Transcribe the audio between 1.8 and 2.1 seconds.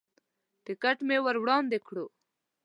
کړو.